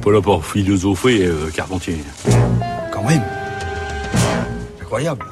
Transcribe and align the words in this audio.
pas 0.00 0.12
là 0.12 0.20
pour 0.20 0.44
philosopher, 0.44 1.26
euh, 1.26 1.50
Carpentier. 1.54 1.98
Quand 2.92 3.04
même. 3.04 3.22
Incroyable. 4.80 5.26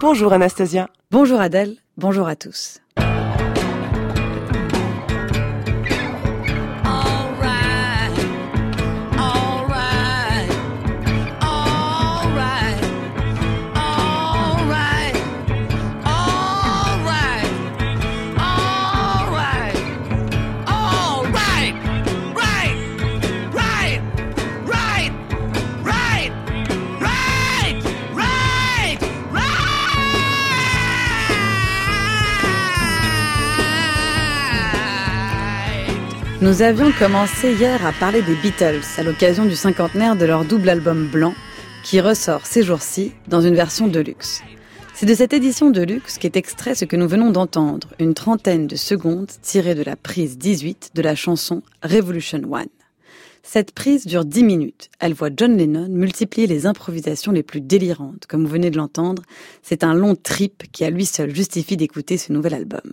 Bonjour 0.00 0.32
Anastasia. 0.32 0.88
Bonjour 1.10 1.40
Adèle, 1.40 1.76
bonjour 1.96 2.28
à 2.28 2.36
tous. 2.36 2.80
Nous 36.44 36.60
avions 36.60 36.92
commencé 36.98 37.54
hier 37.54 37.86
à 37.86 37.92
parler 37.92 38.20
des 38.20 38.34
Beatles 38.34 38.84
à 38.98 39.02
l'occasion 39.02 39.46
du 39.46 39.56
cinquantenaire 39.56 40.14
de 40.14 40.26
leur 40.26 40.44
double 40.44 40.68
album 40.68 41.06
blanc 41.06 41.32
qui 41.82 42.02
ressort 42.02 42.44
ces 42.44 42.62
jours-ci 42.62 43.12
dans 43.28 43.40
une 43.40 43.54
version 43.54 43.88
de 43.88 43.98
luxe. 43.98 44.42
C'est 44.92 45.06
de 45.06 45.14
cette 45.14 45.32
édition 45.32 45.70
de 45.70 45.80
luxe 45.80 46.18
qu'est 46.18 46.36
extrait 46.36 46.74
ce 46.74 46.84
que 46.84 46.96
nous 46.96 47.08
venons 47.08 47.30
d'entendre, 47.30 47.94
une 47.98 48.12
trentaine 48.12 48.66
de 48.66 48.76
secondes 48.76 49.30
tirées 49.40 49.74
de 49.74 49.82
la 49.82 49.96
prise 49.96 50.36
18 50.36 50.90
de 50.92 51.00
la 51.00 51.14
chanson 51.14 51.62
Revolution 51.82 52.42
One. 52.52 52.66
Cette 53.42 53.72
prise 53.72 54.04
dure 54.04 54.26
10 54.26 54.44
minutes. 54.44 54.90
Elle 55.00 55.14
voit 55.14 55.30
John 55.34 55.56
Lennon 55.56 55.88
multiplier 55.88 56.46
les 56.46 56.66
improvisations 56.66 57.32
les 57.32 57.42
plus 57.42 57.62
délirantes. 57.62 58.26
Comme 58.28 58.42
vous 58.42 58.50
venez 58.50 58.70
de 58.70 58.76
l'entendre, 58.76 59.22
c'est 59.62 59.82
un 59.82 59.94
long 59.94 60.14
trip 60.14 60.64
qui 60.72 60.84
à 60.84 60.90
lui 60.90 61.06
seul 61.06 61.34
justifie 61.34 61.78
d'écouter 61.78 62.18
ce 62.18 62.34
nouvel 62.34 62.52
album. 62.52 62.92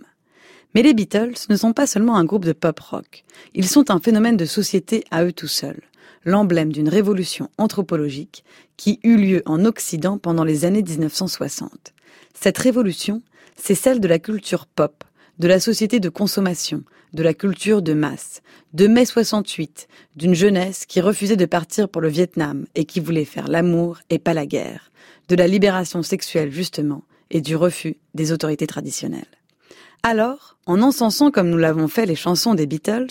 Mais 0.74 0.82
les 0.82 0.94
Beatles 0.94 1.34
ne 1.48 1.56
sont 1.56 1.72
pas 1.72 1.86
seulement 1.86 2.16
un 2.16 2.24
groupe 2.24 2.44
de 2.44 2.52
pop 2.52 2.78
rock. 2.80 3.24
Ils 3.54 3.68
sont 3.68 3.90
un 3.90 4.00
phénomène 4.00 4.36
de 4.36 4.46
société 4.46 5.04
à 5.10 5.24
eux 5.24 5.32
tout 5.32 5.48
seuls, 5.48 5.82
l'emblème 6.24 6.72
d'une 6.72 6.88
révolution 6.88 7.50
anthropologique 7.58 8.44
qui 8.76 8.98
eut 9.02 9.18
lieu 9.18 9.42
en 9.46 9.64
Occident 9.64 10.18
pendant 10.18 10.44
les 10.44 10.64
années 10.64 10.82
1960. 10.82 11.92
Cette 12.34 12.58
révolution, 12.58 13.22
c'est 13.56 13.74
celle 13.74 14.00
de 14.00 14.08
la 14.08 14.18
culture 14.18 14.66
pop, 14.66 15.04
de 15.38 15.48
la 15.48 15.60
société 15.60 16.00
de 16.00 16.08
consommation, 16.08 16.82
de 17.12 17.22
la 17.22 17.34
culture 17.34 17.82
de 17.82 17.92
masse, 17.92 18.40
de 18.72 18.86
mai 18.86 19.04
68, 19.04 19.88
d'une 20.16 20.34
jeunesse 20.34 20.86
qui 20.86 21.02
refusait 21.02 21.36
de 21.36 21.44
partir 21.44 21.88
pour 21.88 22.00
le 22.00 22.08
Vietnam 22.08 22.66
et 22.74 22.86
qui 22.86 23.00
voulait 23.00 23.26
faire 23.26 23.48
l'amour 23.48 23.98
et 24.08 24.18
pas 24.18 24.34
la 24.34 24.46
guerre, 24.46 24.90
de 25.28 25.36
la 25.36 25.46
libération 25.46 26.02
sexuelle 26.02 26.50
justement, 26.50 27.02
et 27.30 27.40
du 27.40 27.56
refus 27.56 27.96
des 28.14 28.32
autorités 28.32 28.66
traditionnelles. 28.66 29.41
Alors, 30.04 30.56
en 30.66 30.82
encensant 30.82 31.30
comme 31.30 31.48
nous 31.48 31.58
l'avons 31.58 31.86
fait 31.86 32.06
les 32.06 32.16
chansons 32.16 32.54
des 32.54 32.66
Beatles, 32.66 33.06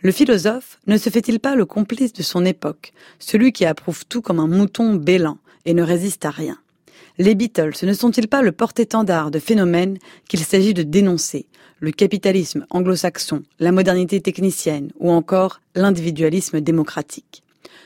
le 0.00 0.10
philosophe 0.10 0.80
ne 0.88 0.96
se 0.96 1.08
fait-il 1.08 1.38
pas 1.38 1.54
le 1.54 1.66
complice 1.66 2.12
de 2.12 2.24
son 2.24 2.44
époque, 2.44 2.92
celui 3.20 3.52
qui 3.52 3.64
approuve 3.64 4.04
tout 4.06 4.22
comme 4.22 4.40
un 4.40 4.48
mouton 4.48 4.96
bêlant 4.96 5.38
et 5.66 5.72
ne 5.72 5.84
résiste 5.84 6.24
à 6.24 6.30
rien? 6.30 6.58
Les 7.18 7.36
Beatles 7.36 7.84
ne 7.84 7.92
sont-ils 7.92 8.26
pas 8.26 8.42
le 8.42 8.50
porte-étendard 8.50 9.30
de 9.30 9.38
phénomènes 9.38 9.98
qu'il 10.28 10.40
s'agit 10.40 10.74
de 10.74 10.82
dénoncer? 10.82 11.46
Le 11.78 11.92
capitalisme 11.92 12.66
anglo-saxon, 12.70 13.44
la 13.60 13.70
modernité 13.70 14.20
technicienne 14.20 14.90
ou 14.98 15.12
encore 15.12 15.60
l'individualisme 15.76 16.60
démocratique? 16.60 17.44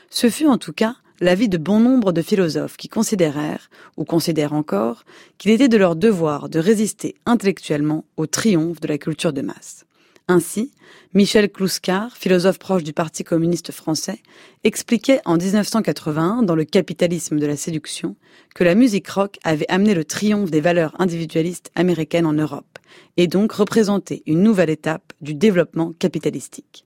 Ce 0.09 0.31
fut 0.31 0.47
en 0.47 0.57
tout 0.57 0.73
cas 0.73 0.95
l'avis 1.19 1.49
de 1.49 1.57
bon 1.57 1.79
nombre 1.79 2.11
de 2.11 2.21
philosophes 2.21 2.77
qui 2.77 2.89
considérèrent, 2.89 3.69
ou 3.97 4.05
considèrent 4.05 4.53
encore, 4.53 5.03
qu'il 5.37 5.51
était 5.51 5.69
de 5.69 5.77
leur 5.77 5.95
devoir 5.95 6.49
de 6.49 6.59
résister 6.59 7.15
intellectuellement 7.25 8.05
au 8.17 8.25
triomphe 8.25 8.79
de 8.79 8.87
la 8.87 8.97
culture 8.97 9.33
de 9.33 9.41
masse. 9.41 9.85
Ainsi, 10.29 10.71
Michel 11.13 11.49
Clouscar, 11.49 12.17
philosophe 12.17 12.59
proche 12.59 12.83
du 12.83 12.91
Parti 12.91 13.23
communiste 13.23 13.71
français, 13.71 14.19
expliquait 14.65 15.21
en 15.23 15.37
1981 15.37 16.43
dans 16.43 16.55
Le 16.55 16.65
capitalisme 16.65 17.39
de 17.39 17.45
la 17.45 17.55
séduction 17.55 18.17
que 18.53 18.65
la 18.65 18.75
musique 18.75 19.07
rock 19.07 19.39
avait 19.45 19.69
amené 19.69 19.93
le 19.93 20.03
triomphe 20.03 20.51
des 20.51 20.59
valeurs 20.59 20.99
individualistes 20.99 21.71
américaines 21.75 22.25
en 22.25 22.33
Europe, 22.33 22.77
et 23.15 23.27
donc 23.27 23.53
représenté 23.53 24.23
une 24.25 24.43
nouvelle 24.43 24.69
étape 24.69 25.06
du 25.21 25.33
développement 25.33 25.93
capitalistique. 25.99 26.85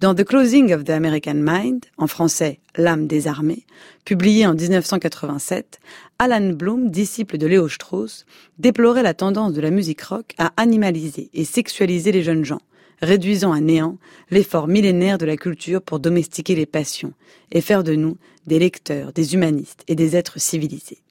Dans 0.00 0.14
The 0.14 0.24
Closing 0.24 0.72
of 0.74 0.84
the 0.84 0.90
American 0.90 1.34
Mind, 1.36 1.84
en 1.96 2.06
français 2.06 2.60
L'âme 2.76 3.06
des 3.06 3.26
armées, 3.28 3.64
publié 4.04 4.46
en 4.46 4.54
1987, 4.54 5.78
Alan 6.18 6.52
Bloom, 6.52 6.90
disciple 6.90 7.38
de 7.38 7.46
Léo 7.46 7.68
Strauss, 7.68 8.24
déplorait 8.58 9.02
la 9.02 9.14
tendance 9.14 9.52
de 9.52 9.60
la 9.60 9.70
musique 9.70 10.02
rock 10.02 10.34
à 10.38 10.52
animaliser 10.56 11.30
et 11.34 11.44
sexualiser 11.44 12.12
les 12.12 12.22
jeunes 12.22 12.44
gens, 12.44 12.62
réduisant 13.00 13.52
à 13.52 13.60
néant 13.60 13.98
l'effort 14.30 14.68
millénaire 14.68 15.18
de 15.18 15.26
la 15.26 15.36
culture 15.36 15.82
pour 15.82 16.00
domestiquer 16.00 16.54
les 16.54 16.66
passions 16.66 17.12
et 17.50 17.60
faire 17.60 17.84
de 17.84 17.94
nous 17.94 18.16
des 18.46 18.58
lecteurs, 18.58 19.12
des 19.12 19.34
humanistes 19.34 19.84
et 19.88 19.94
des 19.94 20.16
êtres 20.16 20.40
civilisés. 20.40 21.02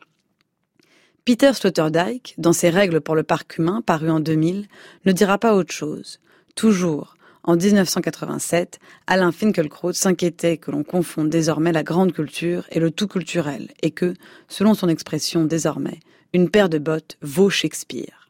Peter 1.23 1.53
Sloterdijk, 1.53 2.33
dans 2.39 2.53
ses 2.53 2.69
règles 2.71 2.99
pour 2.99 3.15
le 3.15 3.23
parc 3.23 3.57
humain, 3.57 3.83
paru 3.85 4.09
en 4.09 4.19
2000, 4.19 4.67
ne 5.05 5.11
dira 5.11 5.37
pas 5.37 5.55
autre 5.55 5.73
chose. 5.73 6.19
Toujours, 6.56 7.16
en 7.44 7.56
1987, 7.56 8.79
Alain 9.07 9.31
Finkielkraut 9.31 9.94
s'inquiétait 9.94 10.57
que 10.57 10.72
l'on 10.72 10.84
confonde 10.84 11.29
désormais 11.29 11.72
la 11.72 11.84
grande 11.84 12.13
culture 12.13 12.66
et 12.69 12.79
le 12.79 12.91
tout 12.91 13.07
culturel, 13.07 13.69
et 13.81 13.91
que, 13.91 14.13
selon 14.47 14.73
son 14.73 14.90
expression 14.90 15.45
désormais, 15.45 16.00
une 16.34 16.50
paire 16.50 16.69
de 16.69 16.78
bottes 16.78 17.17
vaut 17.22 17.50
Shakespeare. 17.50 18.29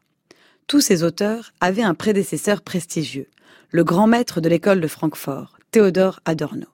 Tous 0.68 0.82
ces 0.82 1.04
auteurs 1.04 1.52
avaient 1.60 1.84
un 1.84 1.94
prédécesseur 1.94 2.62
prestigieux, 2.62 3.28
le 3.70 3.84
grand 3.84 4.08
maître 4.08 4.40
de 4.40 4.50
l'école 4.50 4.80
de 4.80 4.88
Francfort, 4.88 5.58
Théodore 5.72 6.22
Adorno. 6.26 6.68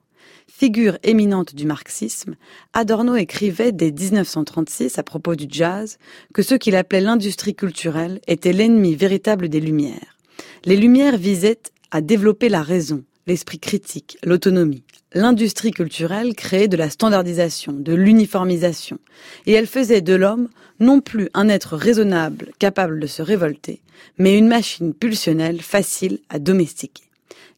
Figure 0.46 0.98
éminente 1.02 1.54
du 1.54 1.66
marxisme, 1.66 2.34
Adorno 2.72 3.16
écrivait 3.16 3.72
dès 3.72 3.92
1936 3.92 4.98
à 4.98 5.02
propos 5.02 5.34
du 5.34 5.46
jazz 5.48 5.98
que 6.34 6.42
ce 6.42 6.54
qu'il 6.54 6.74
appelait 6.76 7.00
l'industrie 7.00 7.54
culturelle 7.54 8.20
était 8.26 8.52
l'ennemi 8.52 8.94
véritable 8.94 9.48
des 9.48 9.60
Lumières. 9.60 10.17
Les 10.64 10.76
Lumières 10.76 11.16
visaient 11.16 11.60
à 11.90 12.00
développer 12.00 12.48
la 12.48 12.62
raison, 12.62 13.04
l'esprit 13.26 13.58
critique, 13.58 14.18
l'autonomie. 14.24 14.82
L'industrie 15.14 15.70
culturelle 15.70 16.34
créait 16.34 16.68
de 16.68 16.76
la 16.76 16.90
standardisation, 16.90 17.72
de 17.72 17.94
l'uniformisation, 17.94 18.98
et 19.46 19.52
elle 19.52 19.66
faisait 19.66 20.02
de 20.02 20.14
l'homme 20.14 20.48
non 20.80 21.00
plus 21.00 21.28
un 21.32 21.48
être 21.48 21.76
raisonnable 21.76 22.52
capable 22.58 23.00
de 23.00 23.06
se 23.06 23.22
révolter, 23.22 23.80
mais 24.18 24.36
une 24.36 24.48
machine 24.48 24.92
pulsionnelle 24.92 25.62
facile 25.62 26.18
à 26.28 26.38
domestiquer. 26.38 27.04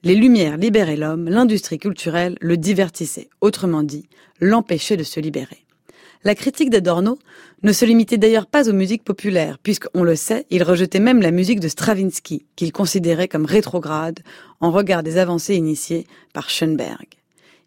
Les 0.02 0.14
Lumières 0.14 0.56
libéraient 0.56 0.96
l'homme, 0.96 1.28
l'industrie 1.28 1.78
culturelle 1.78 2.36
le 2.40 2.56
divertissait, 2.56 3.28
autrement 3.40 3.82
dit, 3.82 4.06
l'empêchait 4.40 4.96
de 4.96 5.02
se 5.02 5.20
libérer. 5.20 5.64
La 6.22 6.34
critique 6.34 6.68
d'Adorno 6.68 7.18
ne 7.62 7.72
se 7.72 7.86
limitait 7.86 8.18
d'ailleurs 8.18 8.46
pas 8.46 8.68
aux 8.68 8.74
musiques 8.74 9.04
populaires, 9.04 9.58
puisqu'on 9.58 10.02
le 10.02 10.16
sait, 10.16 10.44
il 10.50 10.62
rejetait 10.62 11.00
même 11.00 11.22
la 11.22 11.30
musique 11.30 11.60
de 11.60 11.68
Stravinsky, 11.68 12.44
qu'il 12.56 12.72
considérait 12.72 13.28
comme 13.28 13.46
rétrograde 13.46 14.20
en 14.60 14.70
regard 14.70 15.02
des 15.02 15.16
avancées 15.16 15.54
initiées 15.54 16.06
par 16.34 16.50
Schoenberg. 16.50 17.06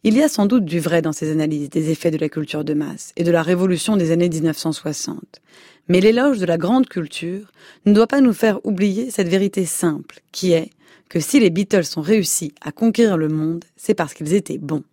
Il 0.04 0.16
y 0.16 0.22
a 0.22 0.28
sans 0.28 0.46
doute 0.46 0.66
du 0.66 0.80
vrai 0.80 1.02
dans 1.02 1.14
ces 1.14 1.32
analyses 1.32 1.72
des 1.72 1.90
effets 1.90 2.12
de 2.12 2.18
la 2.18 2.30
culture 2.30 2.64
de 2.64 2.76
masse 2.76 3.12
et 3.16 3.24
de 3.24 3.32
la 3.32 3.42
révolution 3.42 3.98
des 3.98 4.12
années 4.12 4.30
1960. 4.30 5.42
Mais 5.88 6.00
l'éloge 6.00 6.38
de 6.38 6.46
la 6.46 6.60
grande 6.60 6.88
culture 6.88 7.52
ne 7.88 7.94
doit 7.94 8.08
pas 8.08 8.22
nous 8.22 8.34
faire 8.34 8.64
oublier 8.66 9.10
cette 9.10 9.30
vérité 9.30 9.66
simple, 9.66 10.20
qui 10.32 10.52
est 10.52 10.70
que 11.10 11.20
si 11.20 11.40
les 11.40 11.50
Beatles 11.50 11.98
ont 11.98 12.02
réussi 12.02 12.54
à 12.62 12.72
conquérir 12.72 13.18
le 13.18 13.30
monde, 13.30 13.66
c'est 13.78 13.96
parce 13.96 14.14
qu'ils 14.14 14.34
étaient 14.34 14.60
bons. 14.60 14.84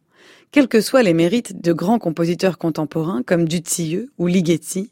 Quels 0.53 0.69
que 0.69 0.81
soient 0.81 1.03
les 1.03 1.15
mérites 1.15 1.63
de 1.63 1.73
grands 1.73 1.99
compositeurs 1.99 2.59
contemporains 2.59 3.23
comme 3.23 3.47
Dutilleux 3.47 4.11
ou 4.19 4.27
Ligeti, 4.27 4.91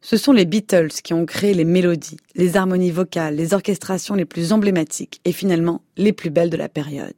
ce 0.00 0.16
sont 0.18 0.32
les 0.32 0.44
Beatles 0.44 0.92
qui 1.02 1.14
ont 1.14 1.24
créé 1.24 1.54
les 1.54 1.64
mélodies, 1.64 2.18
les 2.34 2.56
harmonies 2.56 2.90
vocales, 2.90 3.36
les 3.36 3.54
orchestrations 3.54 4.14
les 4.14 4.26
plus 4.26 4.52
emblématiques 4.52 5.20
et 5.24 5.32
finalement 5.32 5.82
les 5.96 6.12
plus 6.12 6.30
belles 6.30 6.50
de 6.50 6.58
la 6.58 6.68
période. 6.68 7.14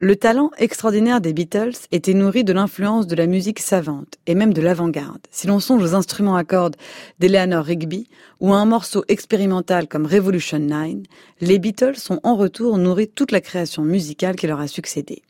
Le 0.00 0.16
talent 0.16 0.50
extraordinaire 0.58 1.20
des 1.20 1.32
Beatles 1.32 1.76
était 1.92 2.14
nourri 2.14 2.42
de 2.42 2.52
l'influence 2.52 3.06
de 3.06 3.14
la 3.14 3.26
musique 3.26 3.60
savante 3.60 4.18
et 4.26 4.34
même 4.34 4.52
de 4.52 4.60
l'avant-garde. 4.60 5.20
Si 5.30 5.46
l'on 5.46 5.60
songe 5.60 5.82
aux 5.82 5.94
instruments 5.94 6.34
à 6.34 6.42
cordes 6.42 6.74
d'Eleanor 7.20 7.64
Rigby 7.64 8.08
ou 8.40 8.52
à 8.52 8.56
un 8.56 8.64
morceau 8.64 9.04
expérimental 9.06 9.86
comme 9.86 10.06
Revolution 10.06 10.58
9, 10.58 11.04
les 11.40 11.58
Beatles 11.60 11.98
ont 12.10 12.18
en 12.24 12.34
retour 12.34 12.78
nourri 12.78 13.06
toute 13.06 13.30
la 13.30 13.40
création 13.40 13.82
musicale 13.82 14.34
qui 14.34 14.48
leur 14.48 14.58
a 14.58 14.66
succédé. 14.66 15.22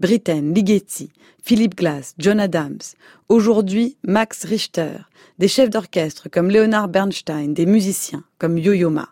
Britten, 0.00 0.54
Ligeti, 0.54 1.10
Philip 1.42 1.76
Glass, 1.76 2.14
John 2.18 2.40
Adams, 2.40 2.78
aujourd'hui 3.28 3.98
Max 4.02 4.44
Richter, 4.44 4.92
des 5.38 5.46
chefs 5.46 5.68
d'orchestre 5.68 6.30
comme 6.30 6.48
Leonard 6.48 6.88
Bernstein, 6.88 7.52
des 7.52 7.66
musiciens 7.66 8.24
comme 8.38 8.56
Yo-Yo 8.56 8.88
Ma. 8.88 9.10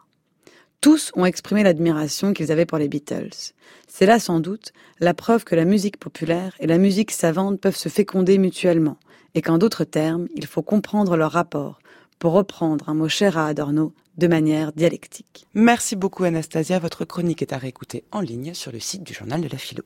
Tous 0.80 1.12
ont 1.14 1.26
exprimé 1.26 1.62
l'admiration 1.62 2.32
qu'ils 2.32 2.50
avaient 2.50 2.64
pour 2.64 2.78
les 2.78 2.88
Beatles. 2.88 3.52
C'est 3.86 4.06
là 4.06 4.18
sans 4.18 4.40
doute 4.40 4.72
la 4.98 5.12
preuve 5.12 5.44
que 5.44 5.54
la 5.54 5.66
musique 5.66 5.98
populaire 5.98 6.54
et 6.58 6.66
la 6.66 6.78
musique 6.78 7.10
savante 7.10 7.60
peuvent 7.60 7.76
se 7.76 7.90
féconder 7.90 8.38
mutuellement, 8.38 8.96
et 9.34 9.42
qu'en 9.42 9.58
d'autres 9.58 9.84
termes, 9.84 10.26
il 10.34 10.46
faut 10.46 10.62
comprendre 10.62 11.18
leur 11.18 11.32
rapport, 11.32 11.80
pour 12.18 12.32
reprendre 12.32 12.88
un 12.88 12.94
mot 12.94 13.10
cher 13.10 13.36
à 13.36 13.48
Adorno, 13.48 13.92
de 14.16 14.26
manière 14.26 14.72
dialectique. 14.72 15.46
Merci 15.52 15.96
beaucoup 15.96 16.24
Anastasia, 16.24 16.78
votre 16.78 17.04
chronique 17.04 17.42
est 17.42 17.52
à 17.52 17.58
réécouter 17.58 18.04
en 18.10 18.20
ligne 18.20 18.54
sur 18.54 18.72
le 18.72 18.80
site 18.80 19.02
du 19.02 19.12
journal 19.12 19.42
de 19.42 19.48
la 19.48 19.58
philo. 19.58 19.84